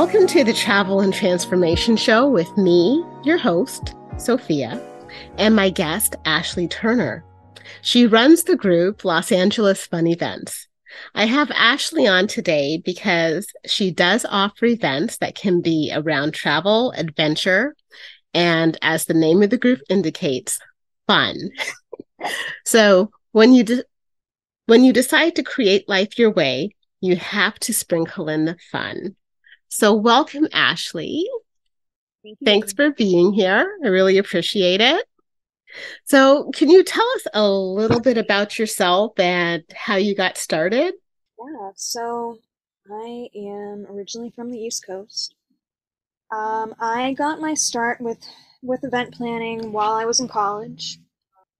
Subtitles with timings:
[0.00, 4.80] Welcome to the Travel and Transformation Show with me, your host, Sophia,
[5.36, 7.22] and my guest, Ashley Turner.
[7.82, 10.66] She runs the group Los Angeles Fun Events.
[11.14, 16.92] I have Ashley on today because she does offer events that can be around travel,
[16.92, 17.76] adventure,
[18.32, 20.58] and as the name of the group indicates,
[21.06, 21.36] fun.
[22.64, 23.84] so when you de-
[24.64, 29.14] when you decide to create life your way, you have to sprinkle in the fun.
[29.72, 31.24] So welcome, Ashley.
[32.24, 33.78] Thank Thanks for being here.
[33.84, 35.06] I really appreciate it.
[36.04, 40.94] So, can you tell us a little bit about yourself and how you got started?
[41.38, 42.38] Yeah, so
[42.90, 45.36] I am originally from the East Coast.
[46.32, 48.18] Um, I got my start with
[48.62, 50.98] with event planning while I was in college.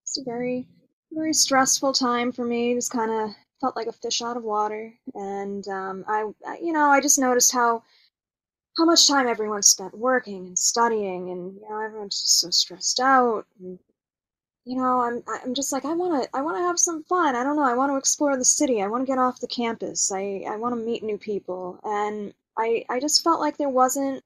[0.03, 0.67] It's a very
[1.12, 2.75] very stressful time for me.
[2.75, 6.27] Just kind of felt like a fish out of water, and um, I,
[6.61, 7.84] you know, I just noticed how
[8.81, 12.98] how much time everyone spent working and studying, and you know, everyone's just so stressed
[12.98, 13.45] out.
[13.61, 13.78] And,
[14.64, 17.37] you know, I'm I'm just like I want to I want to have some fun.
[17.37, 17.62] I don't know.
[17.62, 18.81] I want to explore the city.
[18.83, 20.11] I want to get off the campus.
[20.11, 24.25] I I want to meet new people, and I I just felt like there wasn't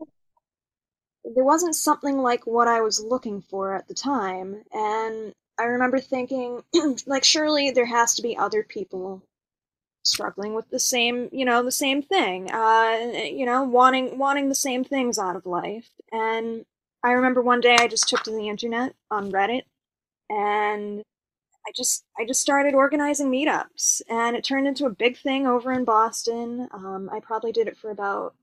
[1.24, 5.98] there wasn't something like what I was looking for at the time, and I remember
[5.98, 6.62] thinking,
[7.06, 9.22] like, surely there has to be other people
[10.04, 14.54] struggling with the same, you know, the same thing, uh, you know, wanting wanting the
[14.54, 15.90] same things out of life.
[16.12, 16.64] And
[17.02, 19.62] I remember one day I just took to the internet on Reddit,
[20.30, 21.02] and
[21.66, 25.72] I just I just started organizing meetups, and it turned into a big thing over
[25.72, 26.68] in Boston.
[26.72, 28.34] Um, I probably did it for about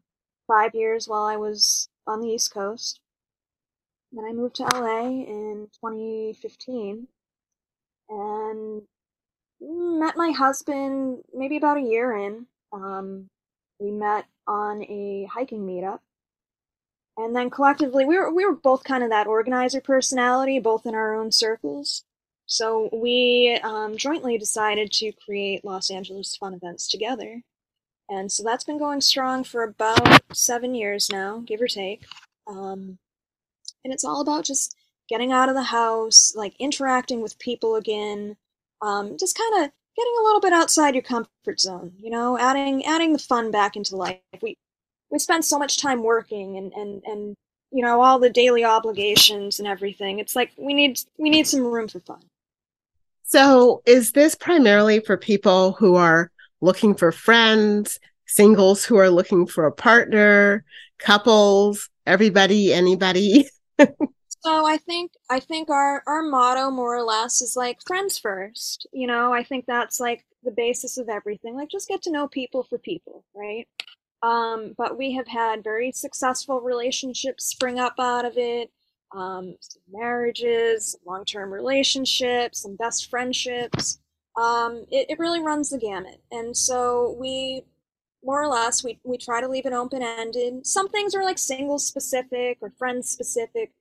[0.47, 2.99] five years while I was on the East Coast.
[4.11, 7.07] Then I moved to LA in 2015
[8.09, 8.81] and
[9.61, 12.47] met my husband maybe about a year in.
[12.73, 13.29] Um,
[13.79, 15.99] we met on a hiking meetup.
[17.17, 20.95] And then collectively, we were, we were both kind of that organizer personality, both in
[20.95, 22.03] our own circles.
[22.45, 27.41] So we um, jointly decided to create Los Angeles Fun Events together.
[28.09, 32.03] And so that's been going strong for about seven years now, give or take.
[32.47, 32.97] Um,
[33.83, 34.75] and it's all about just
[35.07, 38.37] getting out of the house, like interacting with people again,
[38.81, 41.93] um, just kind of getting a little bit outside your comfort zone.
[41.99, 44.19] You know, adding adding the fun back into life.
[44.41, 44.57] We
[45.09, 47.35] we spend so much time working and and and
[47.71, 50.19] you know all the daily obligations and everything.
[50.19, 52.21] It's like we need we need some room for fun.
[53.23, 59.47] So, is this primarily for people who are looking for friends, singles who are looking
[59.47, 60.65] for a partner,
[60.99, 63.47] couples, everybody, anybody?
[64.43, 68.87] so I think I think our our motto more or less is like friends first.
[68.91, 71.55] You know, I think that's like the basis of everything.
[71.55, 73.67] Like just get to know people for people, right?
[74.23, 78.71] Um, but we have had very successful relationships spring up out of it.
[79.15, 79.55] Um,
[79.91, 83.99] marriages, long-term relationships, and best friendships.
[84.37, 86.21] Um, it, it really runs the gamut.
[86.31, 87.65] And so we
[88.23, 91.79] more or less we, we try to leave it open-ended some things are like single
[91.79, 93.71] specific or friend specific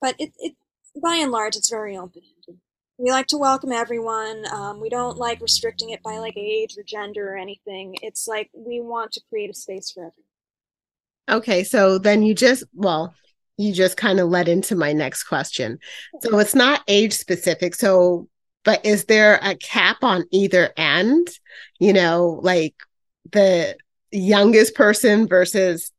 [0.00, 0.54] but it, it
[1.00, 2.60] by and large it's very open-ended.
[2.98, 6.82] We like to welcome everyone um, we don't like restricting it by like age or
[6.82, 7.96] gender or anything.
[8.02, 11.40] It's like we want to create a space for everyone.
[11.42, 13.14] Okay so then you just well
[13.56, 15.78] you just kind of led into my next question.
[16.22, 18.28] So it's not age specific so
[18.64, 21.28] but is there a cap on either end?
[21.78, 22.74] You know like
[23.32, 23.76] the
[24.10, 25.92] youngest person versus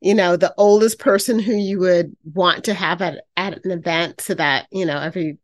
[0.00, 4.20] you know the oldest person who you would want to have at, at an event
[4.20, 5.38] so that you know every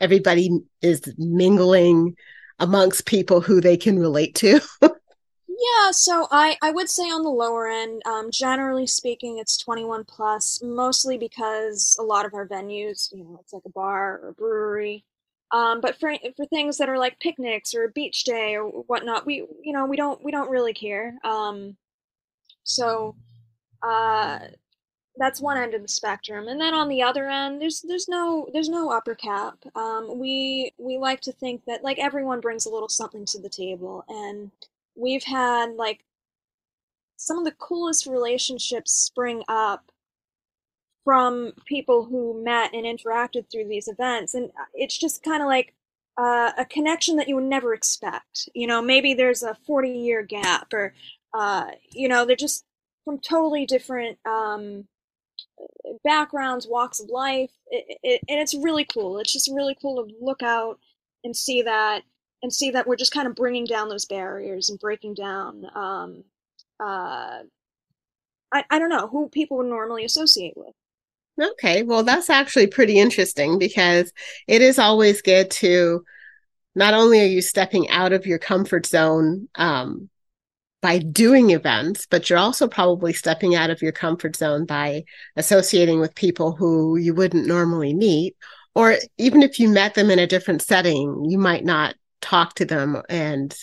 [0.00, 0.50] everybody
[0.82, 2.14] is mingling
[2.58, 7.30] amongst people who they can relate to yeah so i i would say on the
[7.30, 13.12] lower end um, generally speaking it's 21 plus mostly because a lot of our venues
[13.12, 15.04] you know it's like a bar or a brewery
[15.52, 19.26] um, but for for things that are like picnics or a beach day or whatnot,
[19.26, 21.14] we you know we don't we don't really care.
[21.22, 21.76] Um,
[22.64, 23.14] so
[23.86, 24.38] uh,
[25.18, 28.48] that's one end of the spectrum, and then on the other end, there's there's no
[28.52, 29.58] there's no upper cap.
[29.74, 33.48] Um, we we like to think that like everyone brings a little something to the
[33.48, 34.50] table, and
[34.94, 36.04] we've had like
[37.16, 39.90] some of the coolest relationships spring up
[41.04, 44.34] from people who met and interacted through these events.
[44.34, 45.72] And it's just kind of like
[46.18, 48.48] uh, a connection that you would never expect.
[48.54, 50.94] You know, maybe there's a 40 year gap, or,
[51.32, 52.64] uh, you know, they're just
[53.06, 54.86] from totally different um,
[56.04, 57.52] backgrounds, walks of life.
[57.68, 59.18] It, it, and it's really cool.
[59.18, 60.78] It's just really cool to look out
[61.24, 62.02] and see that.
[62.42, 66.22] And see that we're just kind of bringing down those barriers and breaking down um,
[66.78, 67.40] uh,
[68.52, 70.74] I, I don't know who people would normally associate with.
[71.40, 74.12] Okay, well, that's actually pretty interesting because
[74.48, 76.04] it is always good to
[76.74, 80.08] not only are you stepping out of your comfort zone um,
[80.82, 85.04] by doing events, but you're also probably stepping out of your comfort zone by
[85.36, 88.36] associating with people who you wouldn't normally meet.
[88.74, 92.64] Or even if you met them in a different setting, you might not talk to
[92.64, 93.56] them and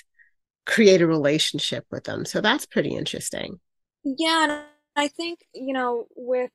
[0.66, 2.26] create a relationship with them.
[2.26, 3.60] So that's pretty interesting.
[4.04, 4.64] Yeah, and
[4.96, 6.52] I think, you know, with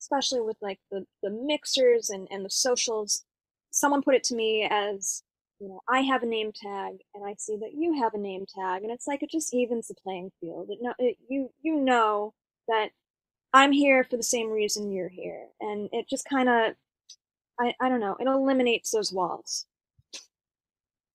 [0.00, 3.24] especially with like the, the mixers and, and the socials,
[3.70, 5.22] someone put it to me as,
[5.60, 8.44] you know, I have a name tag and I see that you have a name
[8.46, 10.68] tag and it's like it just evens the playing field.
[10.70, 12.34] It, it, you you know
[12.68, 12.90] that
[13.52, 16.74] I'm here for the same reason you're here, and it just kind of,
[17.58, 19.64] I I don't know, it eliminates those walls.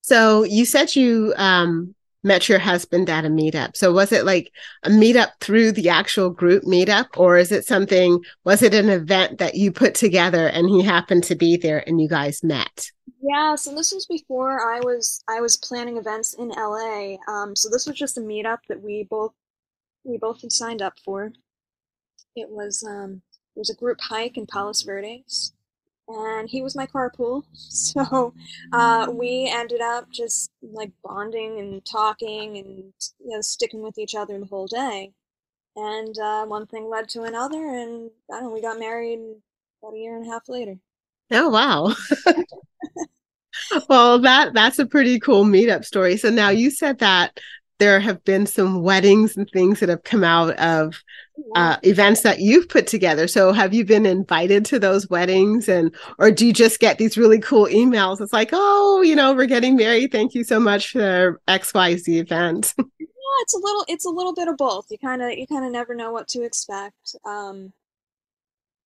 [0.01, 1.93] So you said you um,
[2.23, 3.75] met your husband at a meetup.
[3.75, 4.51] So was it like
[4.83, 9.39] a meetup through the actual group meetup or is it something was it an event
[9.39, 12.91] that you put together and he happened to be there and you guys met?
[13.21, 17.18] Yeah, so this was before I was I was planning events in LA.
[17.27, 19.33] Um, so this was just a meetup that we both
[20.03, 21.31] we both had signed up for.
[22.35, 23.21] It was um,
[23.56, 25.53] it was a group hike in Palos Verdes
[26.13, 27.43] and he was my carpool.
[27.53, 28.33] So
[28.71, 34.15] uh, we ended up just like bonding and talking and you know sticking with each
[34.15, 35.11] other the whole day.
[35.75, 39.19] And uh, one thing led to another, and I don't know, we got married
[39.81, 40.77] about a year and a half later.
[41.31, 41.95] Oh wow.
[43.89, 46.17] well, that that's a pretty cool meetup story.
[46.17, 47.39] So now you said that
[47.81, 51.01] there have been some weddings and things that have come out of
[51.55, 53.27] uh, events that you've put together.
[53.27, 57.17] So have you been invited to those weddings and or do you just get these
[57.17, 58.21] really cool emails?
[58.21, 60.11] It's like, oh, you know, we're getting married.
[60.11, 62.75] Thank you so much for XYZ event.
[62.77, 62.85] yeah,
[63.41, 64.85] it's a little it's a little bit of both.
[64.91, 67.15] You kinda you kinda never know what to expect.
[67.25, 67.73] Um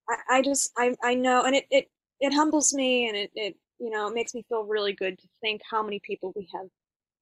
[0.09, 3.57] I, I just I I know and it, it it humbles me and it, it
[3.81, 6.69] you know it makes me feel really good to think how many people we have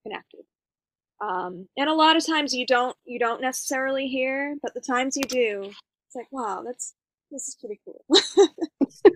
[0.03, 0.41] connected
[1.23, 5.17] um, and a lot of times you don't you don't necessarily hear, but the times
[5.17, 6.95] you do, it's like, wow, that's
[7.31, 8.05] this is pretty cool.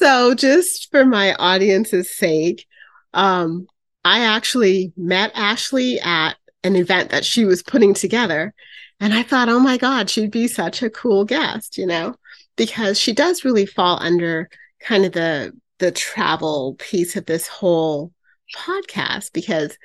[0.00, 2.66] so just for my audience's sake,
[3.12, 3.66] um,
[4.02, 8.54] I actually met Ashley at an event that she was putting together.
[8.98, 12.14] And I thought, oh my God, she'd be such a cool guest, you know,
[12.56, 14.48] because she does really fall under
[14.80, 18.12] kind of the the travel piece of this whole
[18.54, 19.76] podcast because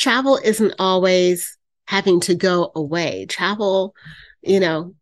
[0.00, 1.56] travel isn't always
[1.86, 3.26] having to go away.
[3.26, 3.94] Travel,
[4.42, 4.94] you know,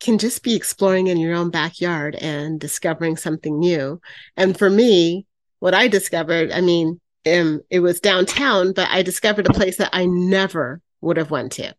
[0.00, 4.00] can just be exploring in your own backyard and discovering something new.
[4.36, 5.26] And for me,
[5.58, 9.90] what I discovered, I mean, um, it was downtown, but I discovered a place that
[9.92, 11.74] I never would have went to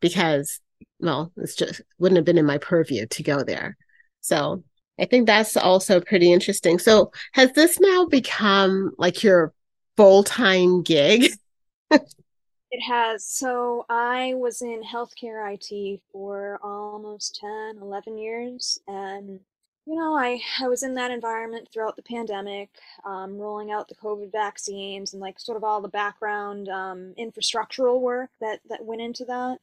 [0.00, 0.60] because,
[1.00, 3.76] well, it's just wouldn't have been in my purview to go there.
[4.20, 4.62] So
[5.00, 6.78] I think that's also pretty interesting.
[6.78, 9.52] So has this now become like your
[9.96, 11.32] full time gig?
[11.90, 13.24] it has.
[13.24, 18.78] So I was in healthcare IT for almost 10, 11 years.
[18.86, 19.40] And,
[19.86, 22.70] you know, I, I was in that environment throughout the pandemic,
[23.04, 28.00] um, rolling out the COVID vaccines and like sort of all the background um, infrastructural
[28.00, 29.58] work that, that went into that.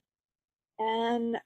[0.79, 1.37] And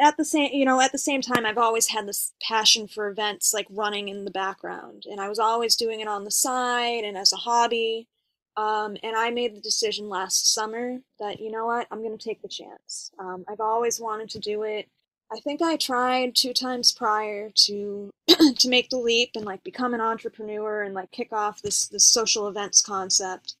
[0.00, 3.08] at the same you know at the same time i've always had this passion for
[3.08, 7.04] events like running in the background and i was always doing it on the side
[7.04, 8.08] and as a hobby
[8.56, 12.22] um, and I made the decision last summer that, you know what, I'm going to
[12.22, 13.10] take the chance.
[13.18, 14.88] Um, I've always wanted to do it.
[15.32, 19.94] I think I tried two times prior to to make the leap and like become
[19.94, 23.54] an entrepreneur and like kick off this this social events concept.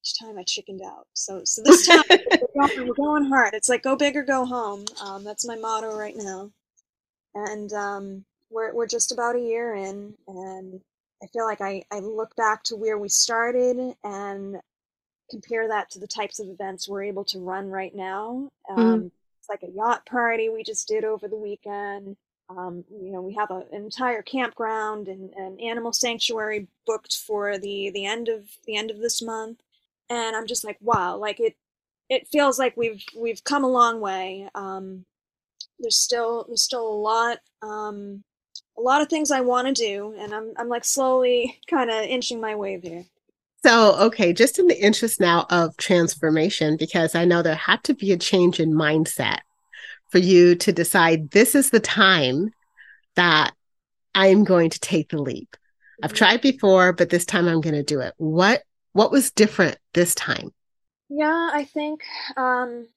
[0.00, 1.08] Each time I chickened out.
[1.14, 3.54] So so this time we're, going, we're, going, hard.
[3.54, 4.84] It's like go big or go home.
[5.04, 6.52] Um, that's my motto right now.
[7.34, 10.80] And um, we're we're just about a year in, and
[11.22, 14.60] I feel like I, I look back to where we started and
[15.30, 18.50] compare that to the types of events we're able to run right now.
[18.68, 18.80] Mm-hmm.
[18.80, 19.06] Um, mm-hmm.
[19.38, 22.16] It's like a yacht party we just did over the weekend.
[22.48, 27.58] Um, you know, we have a, an entire campground and an animal sanctuary booked for
[27.58, 29.60] the the end of the end of this month,
[30.10, 31.56] and I'm just like, wow, like it
[32.08, 34.48] it feels like we've we've come a long way.
[34.54, 35.06] Um,
[35.78, 38.22] there's still there's still a lot um,
[38.76, 42.04] a lot of things I want to do, and I'm I'm like slowly kind of
[42.04, 43.04] inching my way there.
[43.64, 47.94] So, okay, just in the interest now of transformation, because I know there had to
[47.94, 49.38] be a change in mindset
[50.08, 52.52] for you to decide this is the time
[53.14, 53.52] that
[54.14, 55.50] I'm going to take the leap.
[55.52, 56.04] Mm-hmm.
[56.04, 58.14] I've tried before, but this time I'm going to do it.
[58.16, 58.62] What
[58.92, 60.52] what was different this time?
[61.08, 62.02] Yeah, I think
[62.36, 62.88] um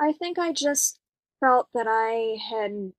[0.00, 0.98] I think I just
[1.40, 2.92] felt that I had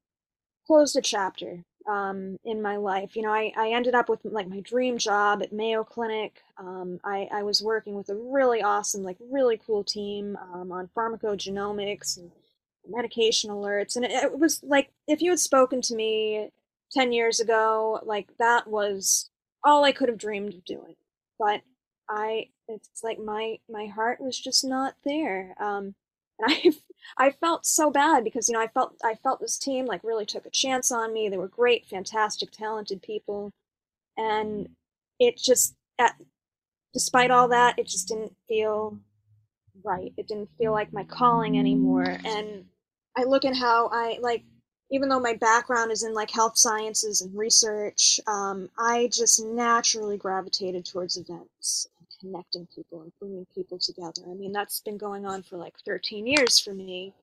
[0.65, 3.15] closed a chapter um, in my life.
[3.15, 6.41] You know, I, I ended up with like my dream job at Mayo Clinic.
[6.57, 10.89] Um, I, I was working with a really awesome, like really cool team um, on
[10.95, 12.31] pharmacogenomics and
[12.87, 13.95] medication alerts.
[13.95, 16.49] And it, it was like, if you had spoken to me
[16.91, 19.29] 10 years ago, like that was
[19.63, 20.95] all I could have dreamed of doing.
[21.39, 21.61] But
[22.09, 25.55] I, it's like my, my heart was just not there.
[25.59, 25.95] Um,
[26.39, 26.71] and I
[27.17, 30.25] I felt so bad because you know I felt I felt this team like really
[30.25, 31.29] took a chance on me.
[31.29, 33.51] They were great, fantastic, talented people,
[34.17, 34.69] and
[35.19, 36.15] it just at,
[36.93, 38.97] despite all that, it just didn't feel
[39.83, 40.13] right.
[40.17, 42.17] It didn't feel like my calling anymore.
[42.25, 42.65] And
[43.17, 44.43] I look at how I like
[44.91, 50.17] even though my background is in like health sciences and research, um, I just naturally
[50.17, 51.87] gravitated towards events
[52.21, 54.21] connecting people and bringing people together.
[54.29, 57.13] I mean, that's been going on for like 13 years for me.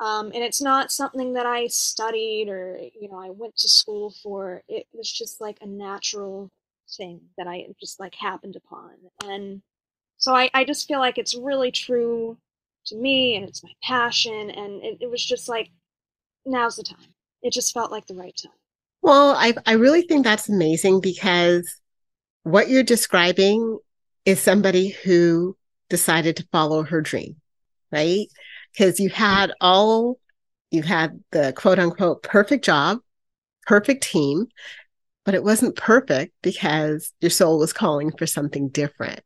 [0.00, 4.12] Um, and it's not something that I studied or, you know, I went to school
[4.22, 4.62] for.
[4.68, 6.50] It was just like a natural
[6.96, 8.90] thing that I just like happened upon.
[9.24, 9.62] And
[10.18, 12.36] so I, I just feel like it's really true
[12.86, 14.50] to me and it's my passion.
[14.50, 15.70] And it, it was just like,
[16.44, 17.14] now's the time.
[17.42, 18.52] It just felt like the right time.
[19.02, 21.80] Well, I, I really think that's amazing because
[22.44, 23.78] what you're describing
[24.24, 25.56] is somebody who
[25.88, 27.36] decided to follow her dream,
[27.90, 28.26] right?
[28.72, 30.18] Because you had all,
[30.70, 32.98] you had the quote unquote perfect job,
[33.66, 34.46] perfect team,
[35.24, 39.20] but it wasn't perfect because your soul was calling for something different.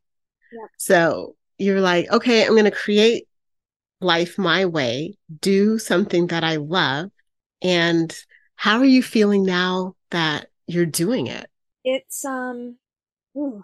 [0.53, 0.67] Yeah.
[0.76, 3.29] So you're like, okay, I'm going to create
[4.00, 7.11] life my way, do something that I love.
[7.62, 8.15] And
[8.57, 11.49] how are you feeling now that you're doing it?
[11.85, 12.76] It's, um,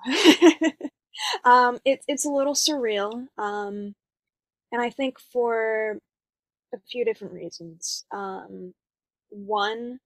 [1.45, 3.27] um, it, it's a little surreal.
[3.39, 3.95] Um,
[4.73, 5.99] and I think for
[6.75, 8.05] a few different reasons.
[8.11, 8.75] Um,
[9.31, 10.01] one,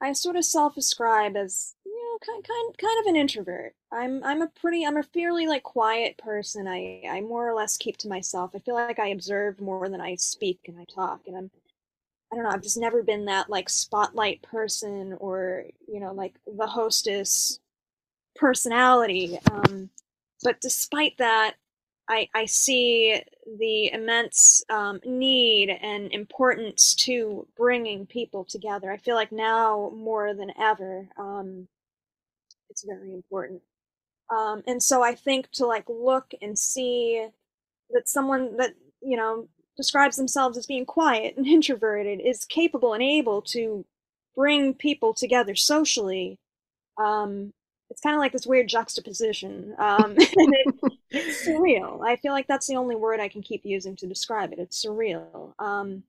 [0.00, 3.74] I sort of self-ascribe as you know kind kind kind of an introvert.
[3.92, 6.66] I'm I'm a pretty I'm a fairly like quiet person.
[6.66, 8.52] I I more or less keep to myself.
[8.54, 11.50] I feel like I observe more than I speak and I talk, and I'm
[12.32, 12.50] I don't know.
[12.50, 17.60] I've just never been that like spotlight person or you know like the hostess
[18.36, 19.38] personality.
[19.50, 19.90] Um,
[20.42, 21.54] but despite that,
[22.08, 23.22] I, I see
[23.58, 28.90] the immense um, need and importance to bringing people together.
[28.90, 31.68] I feel like now more than ever, um,
[32.68, 33.62] it's very important.
[34.30, 37.28] Um, and so I think to like look and see
[37.90, 43.02] that someone that you know describes themselves as being quiet and introverted is capable and
[43.02, 43.84] able to
[44.34, 46.38] bring people together socially
[46.98, 47.52] um,
[47.90, 49.74] it's kind of like this weird juxtaposition.
[49.78, 50.74] Um, it,
[51.10, 52.06] it's surreal.
[52.06, 54.60] I feel like that's the only word I can keep using to describe it.
[54.60, 55.52] It's surreal.
[55.58, 56.04] Um,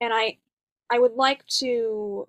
[0.00, 0.38] and I,
[0.90, 2.26] I would like to, you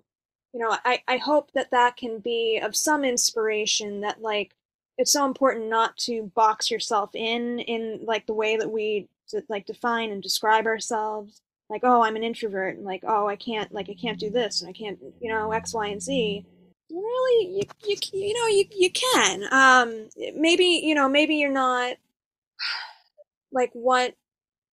[0.60, 4.54] know, I, I hope that that can be of some inspiration that like,
[4.98, 9.08] it's so important not to box yourself in, in like the way that we
[9.48, 11.40] like define and describe ourselves.
[11.68, 14.60] Like, oh, I'm an introvert and like, oh, I can't, like, I can't do this
[14.60, 16.44] and I can't, you know, X, Y, and Z
[16.92, 21.96] really you, you you know you you can um maybe you know maybe you're not
[23.52, 24.14] like what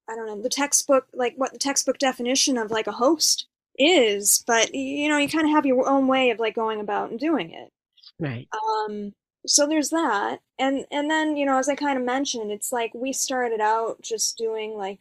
[0.10, 3.48] i don't know the textbook like what the textbook definition of like a host
[3.80, 7.10] is but you know you kind of have your own way of like going about
[7.10, 7.72] and doing it.
[8.20, 8.48] Right.
[8.52, 9.14] Um
[9.48, 12.92] so there's that and and then you know as i kind of mentioned it's like
[12.94, 15.00] we started out just doing like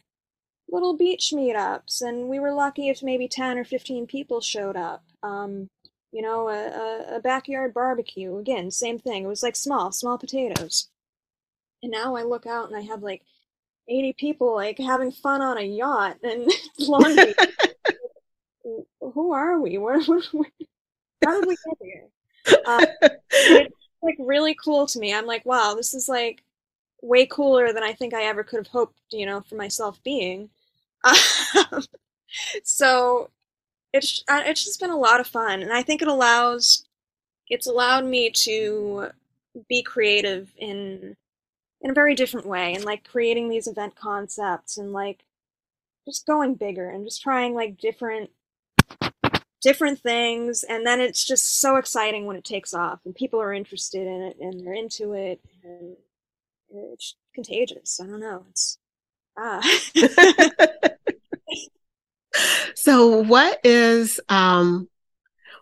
[0.71, 5.03] little beach meetups and we were lucky if maybe 10 or 15 people showed up
[5.23, 5.67] um
[6.11, 8.37] you know, a, a, backyard barbecue.
[8.37, 9.23] Again, same thing.
[9.23, 10.89] It was like small, small potatoes.
[11.83, 13.21] And now I look out and I have like
[13.87, 17.33] 80 people like having fun on a yacht and laundry.
[19.01, 19.77] Who are we?
[19.77, 20.51] Where, where, where,
[21.23, 22.07] how did we get here?
[22.65, 22.85] Uh,
[23.31, 25.13] it's like really cool to me.
[25.13, 26.43] I'm like, wow, this is like
[27.01, 30.49] way cooler than I think I ever could have hoped, you know, for myself being.
[31.03, 31.83] Um,
[32.63, 33.29] so
[33.93, 36.85] it's uh, it's just been a lot of fun, and I think it allows
[37.49, 39.09] it's allowed me to
[39.69, 41.15] be creative in
[41.81, 45.23] in a very different way, and like creating these event concepts and like
[46.07, 48.31] just going bigger and just trying like different
[49.61, 53.53] different things and then it's just so exciting when it takes off and people are
[53.53, 55.97] interested in it and they're into it and
[56.71, 57.99] it's contagious.
[58.01, 58.45] I don't know.
[58.49, 58.77] It's
[59.37, 59.61] ah
[62.75, 64.87] so what is um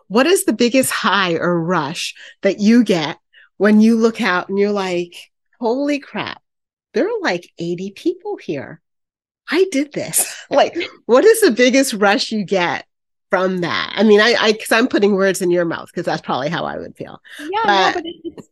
[0.08, 3.18] what is the biggest high or rush that you get
[3.58, 5.30] when you look out and you're like,
[5.60, 6.42] holy crap,
[6.94, 8.80] there are like 80 people here.
[9.50, 10.34] I did this.
[10.50, 12.86] like, what is the biggest rush you get
[13.30, 13.92] from that?
[13.94, 16.64] I mean, I, I, cause I'm putting words in your mouth because that's probably how
[16.64, 17.20] I would feel.
[17.38, 18.48] Yeah, but, no, but it's,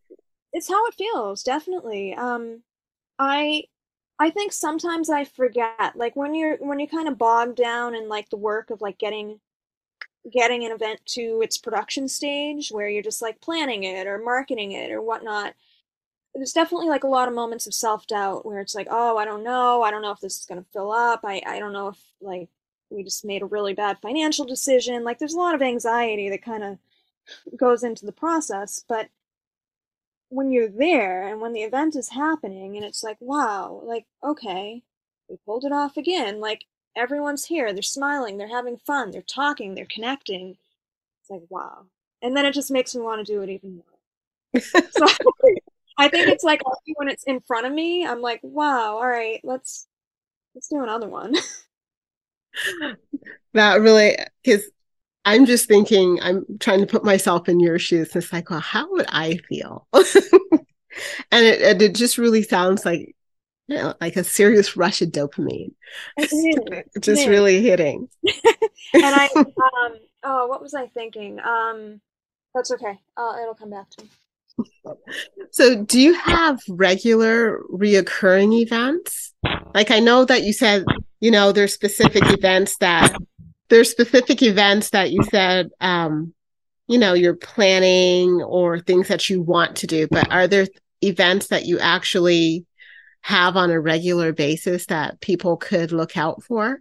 [0.52, 2.14] it's how it feels, definitely.
[2.14, 2.62] Um,
[3.18, 3.64] I,
[4.18, 8.08] I think sometimes I forget, like when you're, when you're kind of bogged down in
[8.08, 9.40] like the work of like getting,
[10.32, 14.73] getting an event to its production stage where you're just like planning it or marketing
[14.73, 15.54] it or whatnot
[16.37, 19.42] there's definitely like a lot of moments of self-doubt where it's like oh i don't
[19.42, 19.82] know.
[19.82, 21.20] I don't know if this is going to fill up.
[21.25, 22.49] I i don't know if like
[22.90, 25.02] we just made a really bad financial decision.
[25.02, 26.78] Like there's a lot of anxiety that kind of
[27.56, 29.08] goes into the process but
[30.28, 34.83] when you're there and when the event is happening and it's like wow like okay
[35.28, 36.64] we pulled it off again like
[36.97, 40.56] everyone's here they're smiling they're having fun they're talking they're connecting.
[41.21, 41.87] It's like wow.
[42.23, 44.61] And then it just makes me want to do it even more.
[44.90, 45.06] So
[45.99, 46.62] I think it's like
[46.97, 49.87] when it's in front of me, I'm like, wow, all right, let's
[50.54, 51.35] let's do another one.
[53.54, 54.64] that really because
[55.26, 58.14] I'm just thinking, I'm trying to put myself in your shoes.
[58.14, 59.87] It's like, well, how would I feel?
[59.92, 63.14] and it, it just really sounds like
[63.68, 65.73] you know, like a serious rush of dopamine.
[67.00, 68.09] just really hitting.
[68.25, 71.40] and I um oh what was I thinking?
[71.40, 72.00] Um
[72.54, 72.99] that's okay.
[73.16, 74.11] Uh, it'll come back to me.
[75.50, 79.35] So, do you have regular reoccurring events?
[79.75, 80.85] Like, I know that you said,
[81.21, 83.14] you know, there's specific events that
[83.68, 86.35] there's specific events that you said, um,
[86.87, 90.66] you know, you're planning or things that you want to do, but are there
[91.02, 92.64] events that you actually
[93.23, 96.80] have on a regular basis that people could look out for?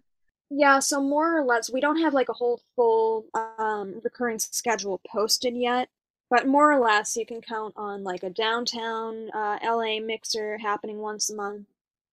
[0.51, 3.25] Yeah, so more or less, we don't have like a whole full
[3.57, 5.89] um, recurring schedule posted yet
[6.29, 10.97] but more or less you can count on like a downtown uh, LA mixer happening
[10.99, 11.67] once a month,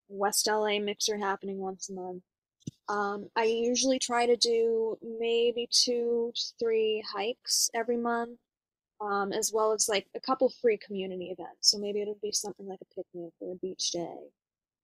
[0.08, 2.22] West LA mixer happening once a month.
[2.88, 8.38] Um, I usually try to do maybe two to three hikes every month,
[9.00, 11.70] um, as well as like a couple free community events.
[11.70, 14.16] So maybe it'll be something like a picnic or a beach day.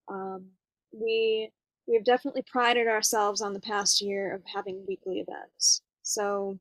[0.09, 0.47] Um,
[0.93, 1.51] we
[1.87, 5.83] we have definitely prided ourselves on the past year of having weekly events.
[6.03, 6.59] So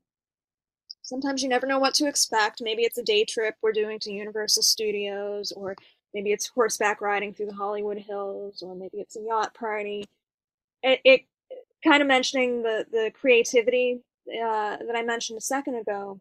[1.02, 2.62] sometimes you never know what to expect.
[2.62, 5.76] Maybe it's a day trip we're doing to Universal Studios, or
[6.14, 10.04] maybe it's horseback riding through the Hollywood Hills, or maybe it's a yacht party.
[10.82, 11.20] It, it
[11.84, 16.20] kind of mentioning the the creativity uh, that I mentioned a second ago.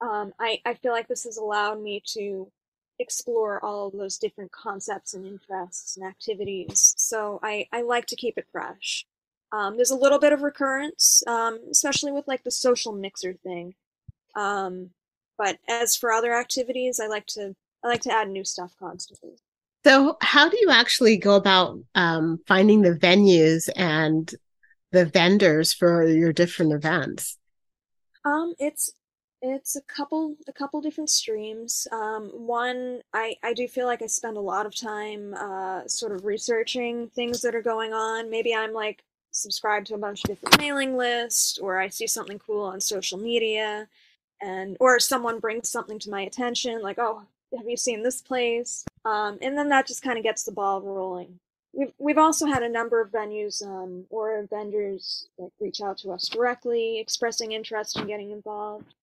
[0.00, 2.50] Um, I I feel like this has allowed me to
[2.98, 6.94] explore all of those different concepts and interests and activities.
[6.96, 9.06] So I I like to keep it fresh.
[9.52, 13.74] Um, there's a little bit of recurrence, um, especially with like the social mixer thing.
[14.34, 14.90] Um,
[15.36, 19.38] but as for other activities, I like to I like to add new stuff constantly.
[19.84, 24.32] So, how do you actually go about um, finding the venues and
[24.92, 27.36] the vendors for your different events?
[28.24, 28.92] Um, it's
[29.40, 31.88] it's a couple a couple different streams.
[31.90, 36.12] Um, one, I I do feel like I spend a lot of time uh, sort
[36.12, 38.30] of researching things that are going on.
[38.30, 42.38] Maybe I'm like subscribed to a bunch of different mailing lists or I see something
[42.38, 43.88] cool on social media
[44.40, 47.22] and or someone brings something to my attention like oh
[47.56, 50.80] have you seen this place um, and then that just kind of gets the ball
[50.80, 51.38] rolling
[51.72, 56.10] we've, we've also had a number of venues um, or vendors that reach out to
[56.10, 58.94] us directly expressing interest in getting involved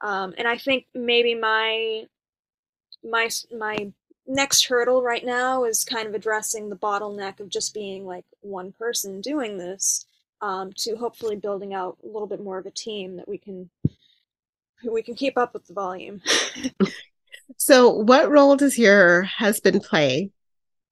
[0.00, 2.04] um, and i think maybe my
[3.04, 3.92] my my
[4.26, 8.72] next hurdle right now is kind of addressing the bottleneck of just being like one
[8.72, 10.06] person doing this
[10.40, 13.70] um, to hopefully building out a little bit more of a team that we can
[14.84, 16.20] we can keep up with the volume.
[17.56, 20.30] so what role does your husband play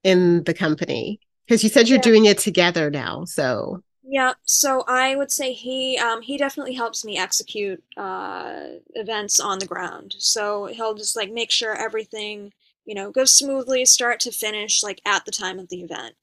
[0.03, 1.19] in the company?
[1.45, 2.03] Because you said you're yeah.
[2.03, 7.05] doing it together now, so yeah, so I would say he um, he definitely helps
[7.05, 8.63] me execute uh,
[8.95, 10.15] events on the ground.
[10.17, 12.51] So he'll just like make sure everything
[12.85, 16.15] you know, goes smoothly start to finish, like at the time of the event.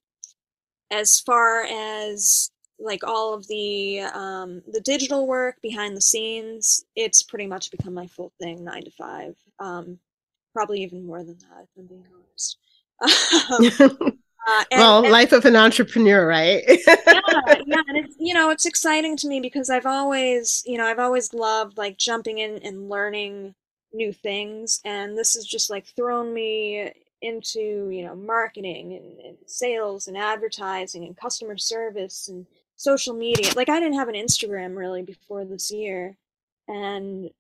[0.91, 7.23] As far as like all of the um, the digital work behind the scenes, it's
[7.23, 9.35] pretty much become my full thing, nine to five.
[9.59, 9.99] Um,
[10.59, 12.59] probably even more than that, if I'm being honest.
[14.49, 16.65] uh, and, well, and, life of an entrepreneur, right?
[16.67, 16.97] yeah,
[17.65, 20.99] yeah, and it's you know it's exciting to me because I've always you know I've
[20.99, 23.55] always loved like jumping in and learning
[23.93, 26.93] new things and this has just like thrown me
[27.23, 33.51] into you know marketing and, and, sales and advertising and customer service and social media
[33.57, 36.17] like i didn't have an instagram really before this year
[36.69, 37.31] and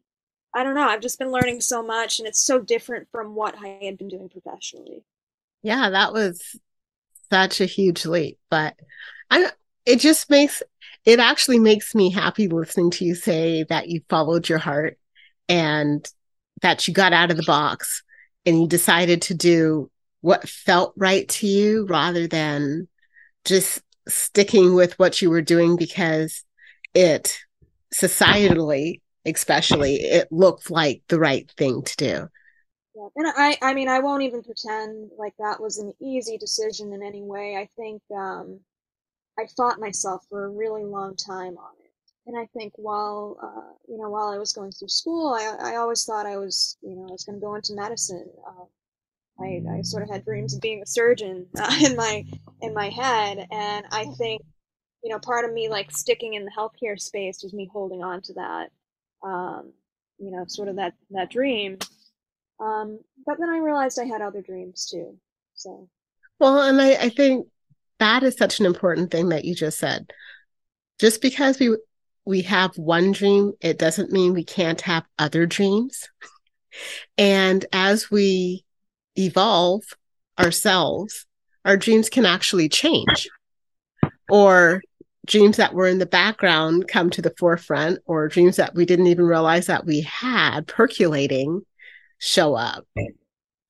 [0.55, 3.55] i don't know i've just been learning so much and it's so different from what
[3.63, 5.05] i had been doing professionally
[5.63, 6.59] yeah that was
[7.31, 8.39] such a huge leap.
[8.51, 8.77] But
[9.31, 9.51] I
[9.85, 10.63] it just makes
[11.05, 14.99] it actually makes me happy listening to you say that you followed your heart
[15.49, 16.07] and
[16.63, 18.03] that you got out of the box
[18.45, 22.89] and you decided to do what felt right to you rather than
[23.45, 26.45] just sticking with what you were doing because
[26.95, 27.39] it
[27.95, 29.01] societally
[29.37, 32.29] especially it looked like the right thing to do.
[32.95, 33.09] Yeah.
[33.17, 37.03] and i i mean i won't even pretend like that was an easy decision in
[37.03, 37.57] any way.
[37.57, 38.61] I think um
[39.38, 41.93] i fought myself for a really long time on it.
[42.27, 45.77] And i think while uh, you know while i was going through school i i
[45.77, 48.29] always thought i was you know i was going to go into medicine.
[48.47, 48.64] Uh,
[49.41, 52.25] I, I sort of had dreams of being a surgeon uh, in my
[52.61, 54.43] in my head, and I think
[55.03, 58.21] you know part of me like sticking in the healthcare space was me holding on
[58.23, 58.71] to that,
[59.23, 59.73] um,
[60.19, 61.79] you know, sort of that that dream.
[62.61, 65.17] Um, but then I realized I had other dreams too.
[65.55, 65.89] So,
[66.39, 67.47] well, and I, I think
[67.99, 70.11] that is such an important thing that you just said.
[70.99, 71.77] Just because we
[72.25, 76.09] we have one dream, it doesn't mean we can't have other dreams.
[77.17, 78.65] And as we
[79.17, 79.83] evolve
[80.39, 81.27] ourselves,
[81.65, 83.29] our dreams can actually change.
[84.29, 84.83] Or
[85.29, 89.07] dreams that were in the background come to the forefront, or dreams that we didn't
[89.07, 91.62] even realize that we had percolating
[92.19, 92.85] show up.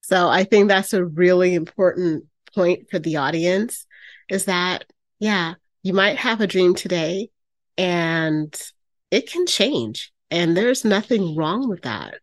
[0.01, 3.87] So I think that's a really important point for the audience
[4.31, 4.85] is that,
[5.19, 7.29] yeah, you might have a dream today
[7.77, 8.59] and
[9.11, 10.13] it can change.
[10.31, 12.15] And there's nothing wrong with that.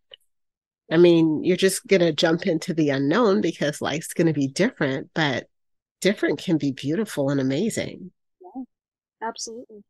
[0.90, 4.46] I mean, you're just going to jump into the unknown because life's going to be
[4.46, 5.46] different, but
[6.00, 8.12] different can be beautiful and amazing.
[9.22, 9.84] Absolutely.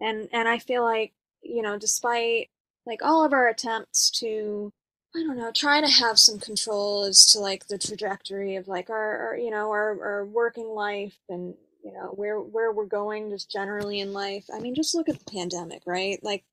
[0.00, 2.50] And and I feel like, you know, despite
[2.86, 4.72] like all of our attempts to
[5.14, 8.88] I don't know, try to have some control as to like the trajectory of like
[8.90, 11.54] our, our you know, our, our working life and
[11.84, 14.46] you know where where we're going just generally in life.
[14.54, 16.18] I mean, just look at the pandemic, right?
[16.22, 16.44] Like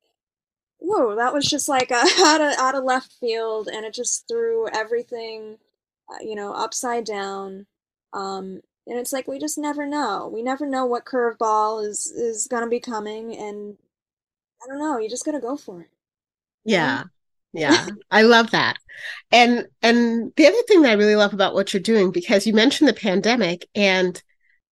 [0.80, 4.28] whoa, that was just like a, out of out of left field, and it just
[4.28, 5.58] threw everything,
[6.10, 7.68] uh, you know, upside down.
[8.14, 10.30] Um, and it's like we just never know.
[10.34, 13.78] We never know what curveball is is gonna be coming, and
[14.64, 14.98] I don't know.
[14.98, 15.90] You just gotta go for it.
[16.66, 17.04] Yeah.
[17.52, 18.78] Yeah, I love that.
[19.32, 22.54] And and the other thing that I really love about what you're doing because you
[22.54, 24.22] mentioned the pandemic and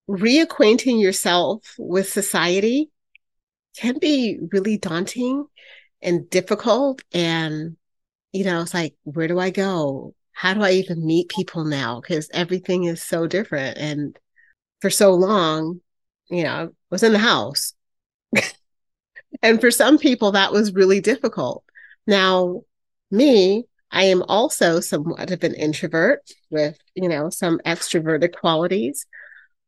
[0.08, 2.90] reacquainting yourself with society
[3.76, 5.46] can be really daunting
[6.02, 7.02] and difficult.
[7.12, 7.76] And,
[8.32, 10.14] you know, it's like, where do I go?
[10.38, 12.00] How do I even meet people now?
[12.00, 13.76] Because everything is so different.
[13.76, 14.16] And
[14.80, 15.80] for so long,
[16.30, 17.74] you know, I was in the house.
[19.42, 21.64] and for some people, that was really difficult.
[22.06, 22.62] Now,
[23.10, 26.20] me, I am also somewhat of an introvert
[26.50, 29.06] with, you know, some extroverted qualities.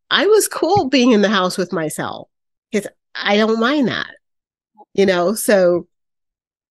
[0.08, 2.28] I was cool being in the house with myself
[2.70, 4.14] because I don't mind that,
[4.94, 5.34] you know.
[5.34, 5.88] So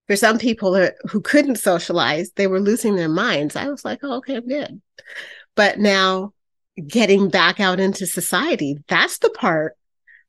[0.10, 3.56] for some people who couldn't socialize, they were losing their minds.
[3.56, 4.82] I was like, oh, okay, I'm good.
[5.56, 6.34] But now
[6.88, 9.78] getting back out into society, that's the part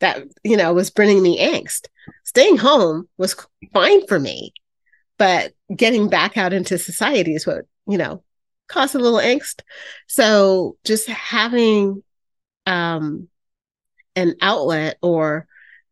[0.00, 1.86] that, you know, was bringing me angst.
[2.24, 3.34] Staying home was
[3.72, 4.52] fine for me,
[5.16, 8.22] but getting back out into society is what, you know,
[8.68, 9.62] caused a little angst.
[10.08, 12.02] So just having
[12.66, 13.28] um,
[14.14, 15.46] an outlet or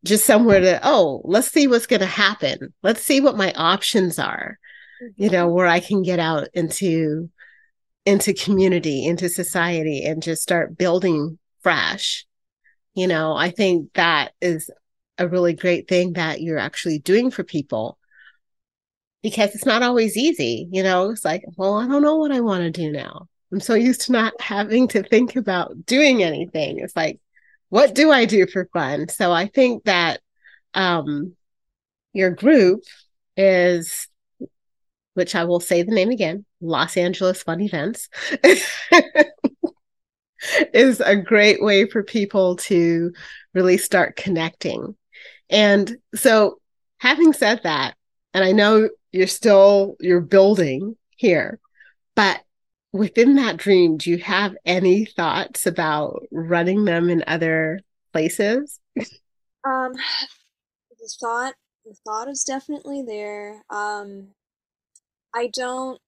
[0.05, 2.73] just somewhere to oh let's see what's going to happen.
[2.83, 4.59] Let's see what my options are
[5.03, 5.23] mm-hmm.
[5.23, 7.31] you know where i can get out into
[8.07, 12.25] into community into society and just start building fresh.
[12.95, 14.71] You know i think that is
[15.19, 17.99] a really great thing that you're actually doing for people.
[19.21, 22.41] Because it's not always easy you know it's like well i don't know what i
[22.41, 23.29] want to do now.
[23.53, 26.79] I'm so used to not having to think about doing anything.
[26.79, 27.21] It's like
[27.71, 29.09] what do I do for fun?
[29.09, 30.21] So I think that
[30.75, 31.35] um,
[32.13, 32.83] your group
[33.37, 34.09] is,
[35.15, 38.09] which I will say the name again, Los Angeles Fun Events,
[40.73, 43.13] is a great way for people to
[43.55, 44.97] really start connecting.
[45.51, 46.61] And so,
[46.99, 47.95] having said that,
[48.35, 51.59] and I know you're still you're building here,
[52.15, 52.41] but
[52.99, 57.81] within that dream, do you have any thoughts about running them in other
[58.13, 58.81] places?
[59.65, 63.63] Um, the thought, the thought is definitely there.
[63.71, 64.29] Um,
[65.35, 66.01] I don't.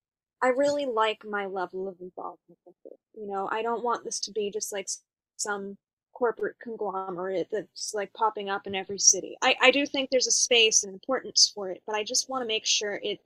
[0.43, 2.99] I really like my level of involvement with it.
[3.15, 4.89] You know, I don't want this to be just like
[5.37, 5.77] some
[6.15, 9.37] corporate conglomerate that's like popping up in every city.
[9.43, 12.43] I, I do think there's a space and importance for it, but I just want
[12.43, 13.21] to make sure it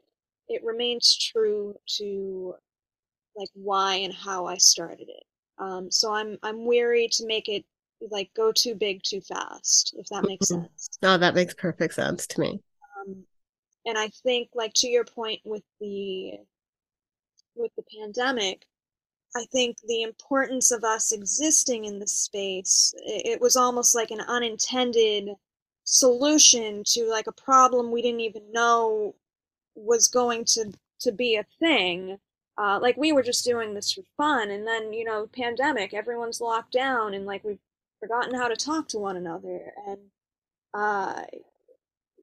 [0.49, 2.55] it remains true to
[3.37, 5.25] like why and how I started it.
[5.59, 7.65] Um, so I'm I'm weary to make it
[8.11, 10.63] like go too big too fast, if that makes mm-hmm.
[10.63, 10.91] sense.
[11.03, 12.61] No, that makes perfect sense to me.
[13.01, 13.25] Um,
[13.87, 16.33] and I think, like to your point with the
[17.55, 18.67] with the pandemic,
[19.37, 24.21] I think the importance of us existing in this space, it was almost like an
[24.21, 25.31] unintended
[25.85, 29.15] solution to like a problem we didn't even know
[29.75, 32.19] was going to to be a thing
[32.57, 36.41] uh, like we were just doing this for fun and then you know pandemic everyone's
[36.41, 37.59] locked down and like we've
[38.01, 39.99] forgotten how to talk to one another and
[40.75, 41.23] uh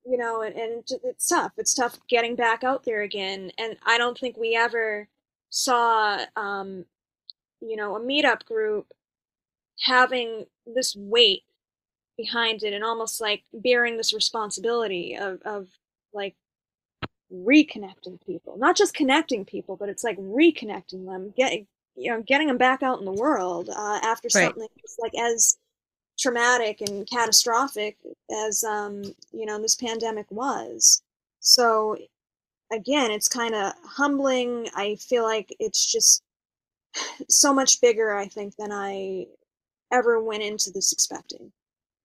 [0.05, 3.97] you know and, and it's tough it's tough getting back out there again and i
[3.97, 5.07] don't think we ever
[5.49, 6.85] saw um
[7.61, 8.87] you know a meetup group
[9.81, 11.43] having this weight
[12.17, 15.67] behind it and almost like bearing this responsibility of, of
[16.13, 16.35] like
[17.33, 18.57] reconnecting people.
[18.57, 22.83] Not just connecting people but it's like reconnecting them getting you know getting them back
[22.83, 24.45] out in the world uh, after right.
[24.45, 24.67] something
[24.99, 25.57] like as
[26.19, 27.97] traumatic and catastrophic
[28.47, 31.01] as um, you know this pandemic was.
[31.39, 31.97] So
[32.71, 34.67] again it's kind of humbling.
[34.75, 36.23] I feel like it's just
[37.29, 39.25] so much bigger i think than i
[39.91, 41.51] ever went into this expecting.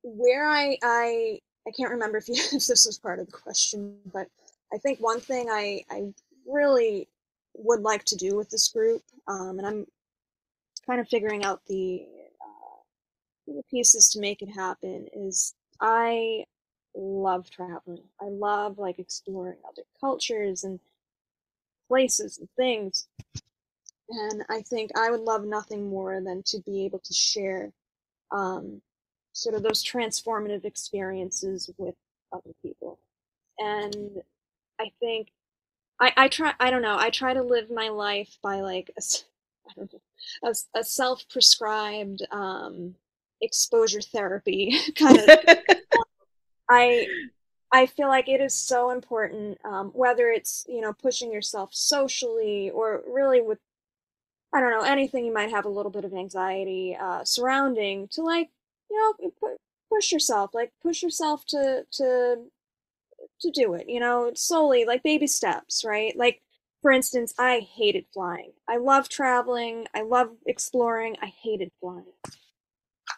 [0.03, 3.97] Where i i i can't remember if, you, if this was part of the question
[4.13, 4.29] but
[4.73, 6.13] I think one thing I, I
[6.47, 7.09] really
[7.55, 9.87] would like to do with this group, um, and I'm
[10.87, 12.07] kind of figuring out the,
[12.41, 12.83] uh,
[13.47, 16.45] the pieces to make it happen, is I
[16.95, 18.05] love traveling.
[18.21, 20.81] I love like exploring other cultures and
[21.89, 23.09] places and things.
[24.09, 27.73] And I think I would love nothing more than to be able to share
[28.31, 28.81] um,
[29.33, 31.95] sort of those transformative experiences with
[32.33, 32.99] other people.
[33.59, 34.23] And
[34.81, 35.29] I think
[36.01, 39.03] I, I try I don't know I try to live my life by like a,
[39.69, 40.01] I don't know,
[40.45, 42.95] a, a self-prescribed um,
[43.41, 45.29] exposure therapy kind of
[46.69, 47.07] I
[47.73, 52.71] I feel like it is so important um, whether it's you know pushing yourself socially
[52.71, 53.59] or really with
[54.55, 58.23] I don't know anything you might have a little bit of anxiety uh, surrounding to
[58.23, 58.51] like
[58.91, 59.51] you know
[59.91, 62.37] push yourself like push yourself to to
[63.41, 66.17] to do it, you know, slowly, like baby steps, right?
[66.17, 66.43] Like,
[66.83, 68.53] for instance, I hated flying.
[68.69, 72.13] I love traveling, I love exploring, I hated flying.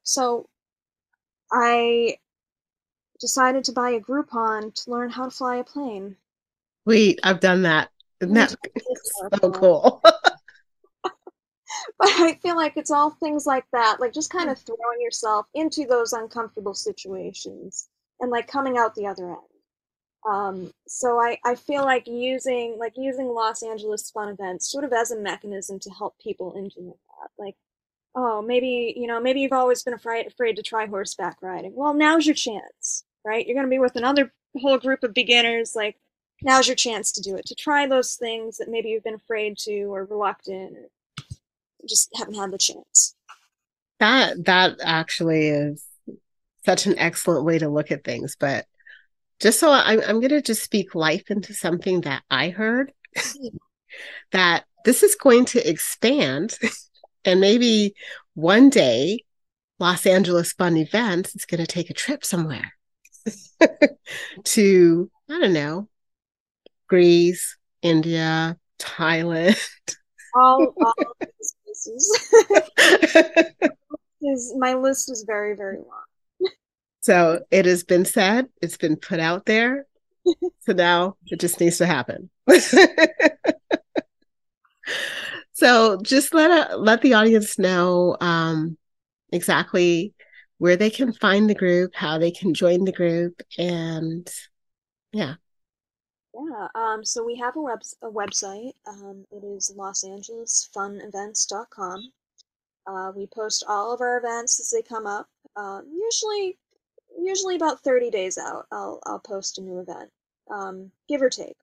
[0.05, 0.49] So
[1.53, 2.19] I
[3.21, 6.17] decided to buy a Groupon to learn how to fly a plane.
[6.85, 7.91] Wait, I've done that.
[8.21, 8.55] Isn't that
[9.41, 10.01] so cool?
[11.99, 14.67] but I feel like it's all things like that, like just kind of mm.
[14.67, 17.89] throwing yourself into those uncomfortable situations
[18.21, 19.39] and like coming out the other end.
[20.29, 24.93] Um, so I, I feel like using like using Los Angeles fun events sort of
[24.93, 27.31] as a mechanism to help people implement that.
[27.43, 27.57] Like,
[28.15, 31.75] oh, maybe you know, maybe you've always been afraid afraid to try horseback riding.
[31.75, 33.47] Well, now's your chance, right?
[33.47, 35.75] You're gonna be with another whole group of beginners.
[35.75, 35.97] Like,
[36.43, 39.57] now's your chance to do it, to try those things that maybe you've been afraid
[39.61, 41.27] to or reluctant or
[41.89, 43.15] just haven't had the chance.
[43.99, 45.83] That that actually is
[46.67, 48.67] such an excellent way to look at things, but
[49.41, 52.93] just so I, I'm going to just speak life into something that I heard
[54.33, 56.59] that this is going to expand
[57.25, 57.95] and maybe
[58.35, 59.25] one day
[59.79, 62.73] Los Angeles Fun Events is going to take a trip somewhere
[64.45, 65.89] to, I don't know,
[66.89, 69.59] Greece, India, Thailand.
[70.35, 72.29] all, all these places.
[74.57, 76.08] my list is very, very long.
[77.01, 79.87] So it has been said, it's been put out there.
[80.61, 82.31] so now it just needs to happen.
[85.53, 88.77] so just let a, let the audience know um,
[89.33, 90.13] exactly
[90.59, 94.29] where they can find the group, how they can join the group, and
[95.13, 95.37] yeah.
[96.35, 98.73] Yeah, um, so we have a, web- a website.
[98.87, 102.13] Um, it is losangelesfunevents.com.
[102.87, 105.29] Uh, we post all of our events as they come up.
[105.57, 106.59] Uh, usually
[107.29, 110.11] usually about 30 days out, I'll, I'll post a new event,
[110.51, 111.57] um, give or take.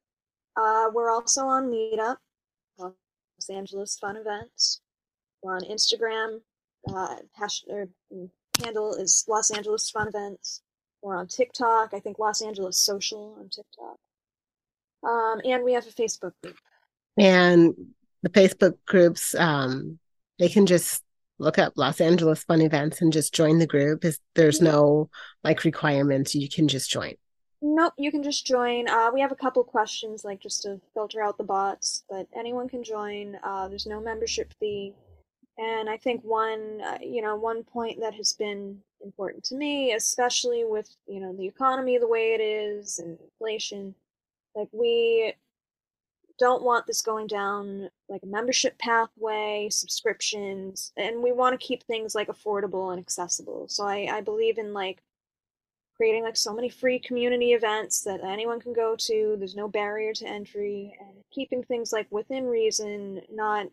[0.56, 2.18] Uh, we're also on Meetup,
[2.78, 2.94] Los
[3.50, 4.82] Angeles Fun Events.
[5.42, 6.40] We're on Instagram.
[6.88, 8.30] Uh, hash, or, mm,
[8.64, 10.62] handle is Los Angeles Fun Events.
[11.02, 11.94] We're on TikTok.
[11.94, 13.98] I think Los Angeles Social on TikTok.
[15.04, 16.58] Um, and we have a Facebook group.
[17.18, 17.74] And
[18.24, 20.00] the Facebook groups, um,
[20.40, 21.04] they can just
[21.40, 24.06] look up Los Angeles Fun Events and just join the group?
[24.06, 25.10] Is there's no
[25.44, 26.36] like requirements?
[26.36, 27.16] You can just join.
[27.62, 28.88] Nope, you can just join.
[28.88, 32.70] Uh, we have a couple questions, like just to filter out the bots, but anyone
[32.70, 33.38] can join.
[33.44, 34.94] Uh, there's no membership fee,
[35.58, 39.94] And I think one, uh, you know, one point that has been important to me,
[39.94, 43.96] especially with, you know, the economy the way it is and inflation,
[44.54, 45.34] like we
[46.38, 51.84] don't want this going down like a membership pathway, subscriptions, and we want to keep
[51.84, 53.68] things like affordable and accessible.
[53.70, 55.02] So I, I believe in like
[55.96, 59.36] creating like so many free community events that anyone can go to.
[59.38, 63.68] There's no barrier to entry, and keeping things like within reason, not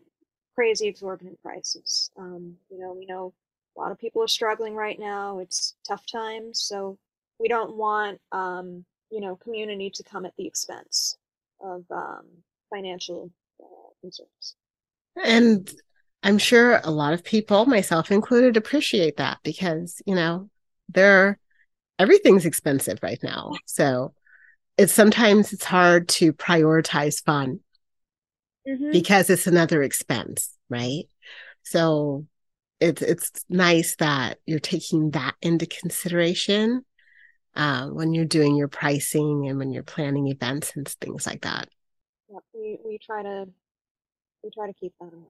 [0.55, 2.11] crazy exorbitant prices.
[2.17, 3.33] Um, you know, we know
[3.75, 5.39] a lot of people are struggling right now.
[5.39, 6.97] It's tough times, so
[7.39, 11.17] we don't want um, you know community to come at the expense
[11.61, 12.25] of um,
[12.73, 13.31] financial
[13.61, 14.55] uh, concerns.
[15.23, 15.71] And
[16.23, 20.49] I'm sure a lot of people, myself included, appreciate that because you know
[20.89, 21.37] they're
[21.99, 23.51] everything's expensive right now.
[23.65, 24.13] So
[24.77, 27.59] it's sometimes it's hard to prioritize fun
[28.67, 28.91] mm-hmm.
[28.91, 31.03] because it's another expense, right?
[31.63, 32.25] So
[32.79, 36.83] it's it's nice that you're taking that into consideration
[37.55, 41.69] uh, when you're doing your pricing and when you're planning events and things like that.
[42.53, 43.47] We we try to
[44.43, 45.25] we try to keep that in.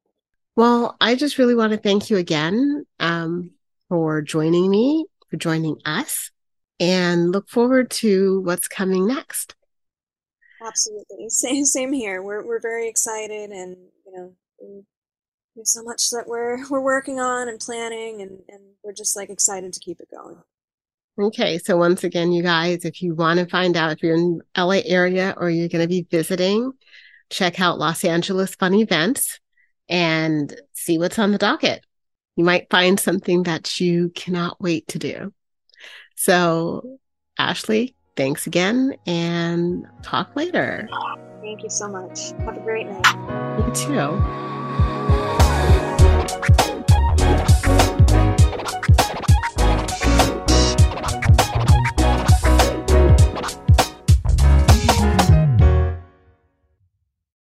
[0.56, 3.52] Well, I just really want to thank you again um,
[3.90, 6.32] for joining me, for joining us
[6.80, 9.56] and look forward to what's coming next.
[10.66, 11.26] Absolutely.
[11.30, 12.22] Same same here.
[12.22, 14.34] We're we're very excited and you know
[15.56, 19.30] there's so much that we're we're working on and planning and, and we're just like
[19.30, 20.38] excited to keep it going.
[21.20, 24.42] Okay, so once again, you guys, if you want to find out if you're in
[24.58, 26.72] LA area or you're going to be visiting,
[27.30, 29.40] check out Los Angeles Fun Events
[29.88, 31.86] and see what's on the docket.
[32.36, 35.32] You might find something that you cannot wait to do.
[36.16, 36.98] So,
[37.38, 40.90] Ashley, thanks again and talk later.
[41.42, 42.32] Thank you so much.
[42.40, 43.60] Have a great night.
[43.60, 44.63] You too.